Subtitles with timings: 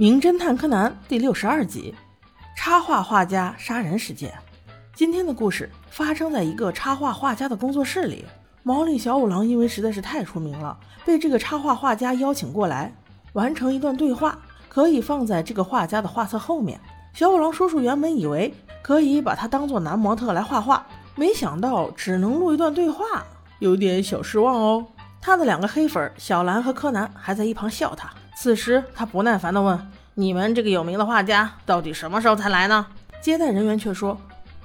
[0.00, 1.92] 名侦探柯南第六十二集：
[2.54, 4.32] 插画画家杀人事件。
[4.94, 8.24] 今天的故事发生在一个插画画家的工作室里。
[8.62, 12.94] 毛利小五郎因为实在是太出名了，被这个插画画家邀请过来
[13.32, 14.38] 完成一段对话，
[14.68, 16.78] 可以放在这个画家的画册后面。
[17.12, 20.86] 小五郎叔叔原本以为可以把他当做男模特来画画，
[21.16, 23.24] 没想到只能录一段对话，
[23.58, 24.86] 有点小失望哦。
[25.20, 28.08] 他的两个黑粉小兰和柯南还在一旁笑他。
[28.40, 29.76] 此时，他不耐烦地问
[30.14, 32.86] ：“你们这个有名的画家到底什么时候才来呢？”
[33.20, 34.16] 接待人员却说：“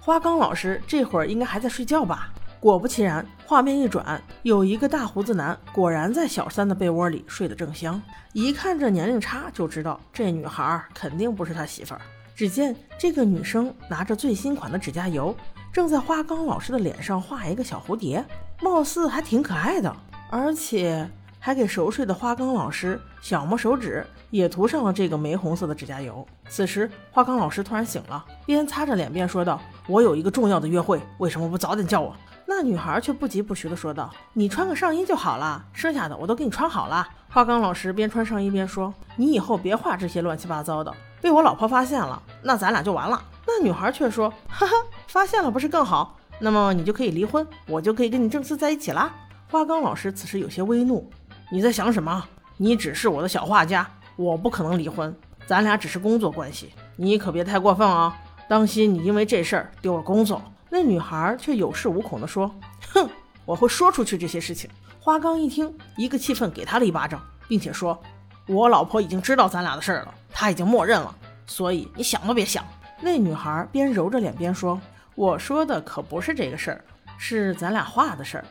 [0.00, 8.02] 花岗老师这会儿应该还在睡觉吧？”果不其然，画面一转，有一个大胡子男果然在小三的被窝里睡得正香。
[8.32, 12.00] 一看这年龄差，就知道这女孩肯定不是他媳妇儿。
[12.34, 15.32] 只见这个女生拿着最新款的指甲油，
[15.72, 18.24] 正在花岗老师的脸上画一个小蝴蝶，
[18.60, 19.94] 貌似还挺可爱的，
[20.28, 21.08] 而且。
[21.40, 26.24] 还给熟睡的花岗老师小拇手指也涂上了这个玫红色的指甲油。
[26.48, 32.14] 此时，花岗老师突然醒了，边擦着脸边说道：“我有一个重要的约会，为什么不早点叫我？”
[32.46, 44.72] 那女孩却不疾不徐地说道：“你穿个上衣就好了，剩下的我都给你穿好了。”花岗老师边穿上衣边说：“你以后别画这些乱七八糟的，被我老婆发现了，那咱俩就完了。”那女孩却说：“哈哈，
[45.06, 46.16] 发现了不是更好？
[46.40, 49.14] 那么你就可以离婚，我就可以跟你正式在一起啦。”
[49.48, 51.08] 花岗老师此时有些微怒。
[51.52, 52.24] 你在想什么？
[52.56, 53.84] 你只是我的小画家，
[54.14, 55.12] 我不可能离婚，
[55.46, 58.16] 咱俩只是工作关系，你可别太过分啊！
[58.48, 60.40] 当心你因为这事儿丢了工作。
[60.68, 62.48] 那女孩却有恃无恐地说
[62.94, 63.08] ：“哼，
[63.44, 64.70] 我会说出去这些事情。”
[65.00, 68.00] 花刚一听，一个气愤，给他了一巴掌，并且说
[68.46, 71.12] ：“我老婆已经知道咱俩的事儿了，她已经默认了，
[71.46, 72.64] 所以你想都别想。”
[73.02, 74.80] 那女孩边揉着脸边说
[75.16, 76.84] ：“我说的可不是这个事儿，
[77.18, 78.44] 是咱俩画的事儿。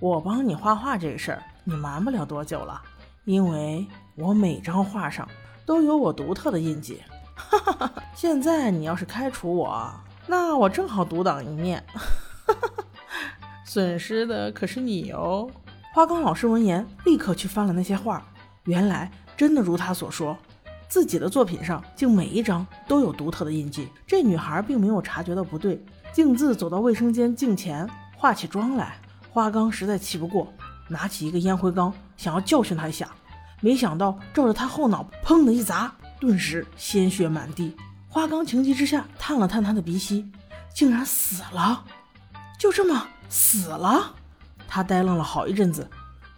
[0.00, 2.80] 我帮你画画这个事儿。”你瞒不了多久了，
[3.26, 5.28] 因为我每张画上
[5.66, 7.02] 都有我独特的印记。
[7.36, 8.02] 哈哈哈哈！
[8.14, 9.92] 现在你要是开除我，
[10.26, 11.84] 那我正好独当一面。
[11.92, 12.00] 哈
[12.46, 12.84] 哈哈！
[13.66, 15.46] 损失的可是你哦。
[15.92, 18.26] 花岗老师闻言，立刻去翻了那些画，
[18.64, 20.34] 原来真的如他所说，
[20.88, 23.90] 自己的作品上竟每一张都有独特的印记。
[24.06, 25.84] 这女孩并没有察觉到不对，
[26.14, 27.86] 径自走到卫生间镜前
[28.16, 28.96] 化起妆来。
[29.30, 30.50] 花刚实在气不过。
[30.88, 33.10] 拿起一个烟灰缸，想要教训他一下，
[33.60, 37.76] 没想到照着他后脑砰的一砸，顿时鲜血满地。
[38.08, 40.26] 花刚情急之下探了探他的鼻息，
[40.74, 41.84] 竟然死了，
[42.58, 44.14] 就这么死了。
[44.66, 45.88] 他呆愣了好一阵子，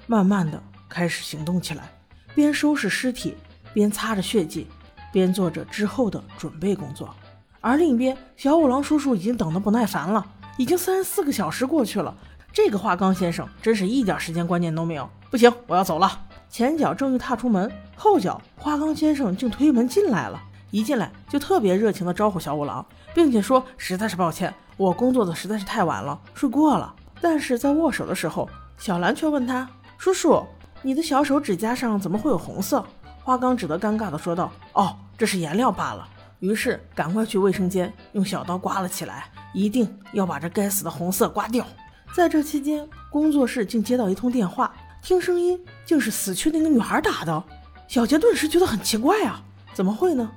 [0.07, 1.91] 慢慢的开始行动起来，
[2.35, 3.37] 边收拾尸体，
[3.73, 4.67] 边擦着血迹，
[5.13, 7.15] 边做着之后的准备工作。
[7.61, 12.17] 而另一边，小五郎叔叔已经等得不耐烦了，已经三十四个小时过去了。
[12.53, 15.09] 这个花岗先生真是一点时间观念都没有。
[15.31, 16.27] 不行，我要走了。
[16.49, 20.41] 前脚正欲踏出门，后脚花岗先生竟推门进来了。
[20.73, 22.85] 一进来就特别热情地招呼小五郎，
[23.15, 29.69] 并且说：“实在是抱歉，我工作的实在是太晚了，睡过了。”但是在握手的时候，小兰却问他
[29.99, 30.45] ：“叔叔，
[30.83, 32.85] 你的小手指甲上怎么会有红色？”
[33.23, 36.09] 花岗只得尴尬地说道：“哦，这是颜料罢了。”
[36.41, 41.65] 于是赶快去卫生间用小刀刮了起来，一定要把这该死的红色刮掉。
[42.13, 47.43] 在这期间，工作室竟接到一通电话，听声音竟是死去那个女孩打的。
[47.87, 49.41] 小杰顿时觉得很奇怪啊，
[49.73, 50.29] 怎么会呢？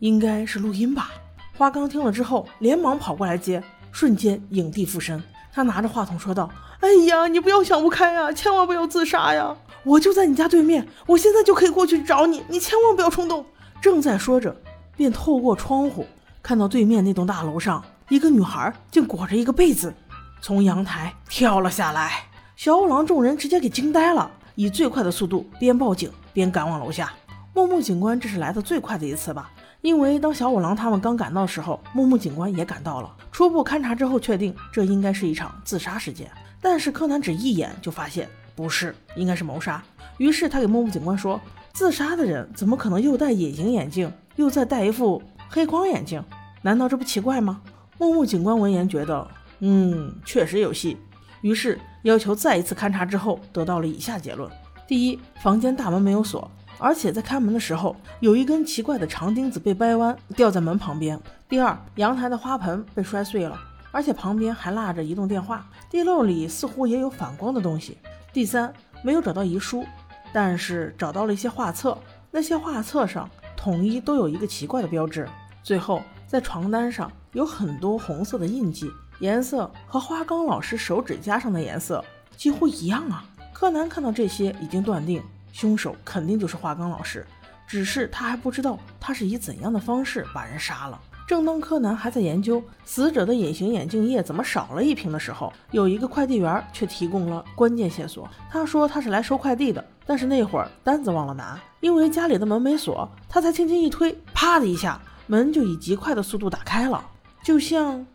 [0.00, 1.10] 应该是录音吧。
[1.56, 3.62] 花刚听了之后，连忙跑过来接，
[3.92, 5.22] 瞬间影帝附身。
[5.52, 6.50] 他拿着话筒说道
[6.80, 9.56] ：“哎呀，你不要想不开呀，千万不要自杀呀！
[9.84, 13.46] 我就在你家对面，我现在就可以过去找你，你千万不要冲动。”
[13.80, 14.56] 正在说着，
[14.96, 16.04] 便透过窗户
[16.42, 19.94] 看到对面那栋大楼上，一个女孩竟裹着一个被子。
[20.42, 22.24] 从阳台跳了下来，
[22.56, 27.12] 小五郎众人直接给惊呆了，以最快的速度边报警边赶往楼下。
[27.54, 29.52] 木木警官这是来的最快的一次吧？
[29.82, 33.16] 因为当小五郎他们刚赶到的时候，木木警官也赶到了。
[33.30, 36.28] 初步勘查之后，确定这应该是一场自杀事件。
[36.60, 39.80] 但是柯南只一眼就发现不是，应该是谋杀。
[40.18, 41.40] 于是他给木木警官说
[41.72, 46.20] ：“自杀的人怎么可能又戴隐形眼镜，又再戴一副黑框眼镜？
[46.62, 47.60] 难道这不奇怪吗？”
[47.96, 49.24] 木木警官闻言觉得。
[49.64, 50.96] 嗯，确实有戏。
[51.40, 54.50] 于是要求再一次勘察之后，得到了以下结论：
[54.86, 61.16] 第一，房间大门没有锁，而且在开门的时候有一根奇怪的长钉子被掰弯，掉在门旁边；
[61.48, 63.56] 第二，阳台的花盆被摔碎了，
[63.92, 67.94] 而且旁边还落着移动电话，地漏里似乎也有反光的东西；
[68.32, 68.72] 第三，
[69.04, 69.84] 没有找到遗书，
[70.32, 71.96] 但是找到了一些画册，
[72.30, 75.24] 那些画册上统一都有一个奇怪的标志；
[75.62, 78.90] 最后，在床单上有很多红色的印记。
[79.20, 82.04] 颜色和花岗老师手指甲上的颜色
[82.36, 83.24] 几乎一样啊！
[83.52, 87.24] 柯南看到这些，已经断定凶手肯定就是花岗老师。
[87.66, 91.00] 只是他还不知道他是以怎样的方式把人杀了。
[91.28, 98.28] 正当柯南还在研究死者的隐形眼镜液怎么少了一瓶的时候，有一个快递员却提供了关键线索。
[98.50, 107.02] 他说他是来收快递的，但是那会儿单子忘了拿，因为家里的门没锁，他才轻轻一推，啪的一下，门就以极快的速度打开了，
[107.42, 108.06] 就像，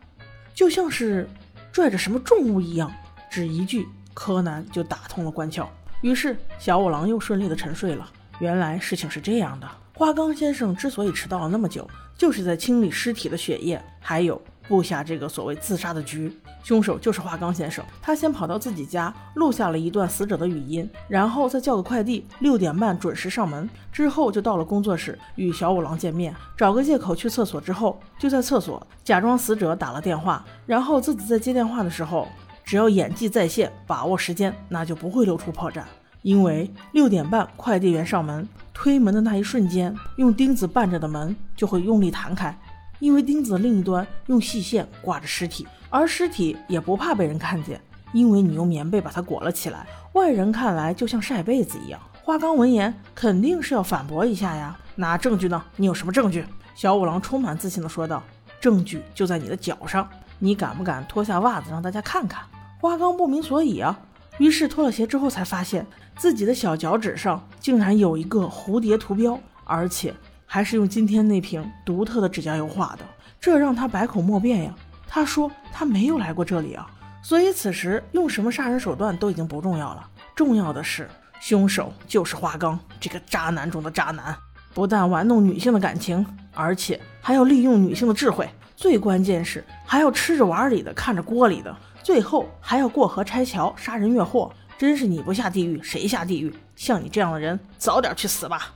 [0.54, 1.28] 就像是
[1.72, 2.92] 拽着什么重物一样。
[3.30, 5.66] 只一句，柯南就打通了关窍。
[6.00, 8.10] 于是小五郎又顺利的沉睡了。
[8.40, 9.68] 原来事情是这样的。
[9.94, 16.32] 花冈先生之所以迟到了那么久，就是在清理尸体的血液，还有布下这个所谓自杀的局。
[16.62, 23.68] 凶手就是花冈先生，他先跑到自己家录下了一段死者的语音，然后再叫个快递，六点半准时上门。
[23.90, 32.28] 之后就到了工作室与小五郎见面，找个借口去厕所，之后就在厕所假装死者打了电话，然后自己在接电话的时候，
[32.64, 35.82] 只要演技在线，把握时间，那就不会露出破绽。
[36.22, 38.46] 因为六点半快递员上门。
[38.80, 42.56] 推门的那一瞬间，用钉子绊着的门就会用力弹开，
[42.98, 47.80] 因为钉子的另一端用细线挂着尸体，而尸体也不怕被人看见，
[48.12, 52.00] 因为你用棉被把它裹了起来，外人看来就像晒被子一样。
[52.22, 55.64] 花冈闻言肯定是要反驳一下呀，那证据呢？
[55.76, 56.44] 你有什么证据？
[56.74, 58.22] 小五郎充满自信地说道
[58.60, 60.08] ：“证据就在你的脚上，
[60.38, 62.44] 你敢不敢脱下袜子让大家看看？”
[62.80, 63.98] 花冈不明所以啊。
[64.38, 65.84] 于是脱了鞋之后，才发现
[66.16, 70.14] 自己的小脚趾上竟然有一个蝴蝶图标，而且
[70.50, 73.04] 还是用今天那瓶独特的指甲油画的，
[73.38, 74.74] 这让他百口莫辩呀。
[75.06, 76.90] 他说他没有来过这里啊。
[77.22, 81.06] 所以此时用什么杀人手段都已经不重要了，重要的是
[81.38, 84.34] 凶手就是花刚这个渣男中的渣男，
[84.72, 86.24] 不但玩弄女性的感情，
[86.54, 91.76] 而且还要利用女性的智慧，最关键是还要吃着碗里的看着锅里的。
[92.02, 96.54] 最后还要过河拆桥、杀人越货，真是你不下地狱谁下地狱？
[96.74, 98.72] 像你这样的人，早点去死吧！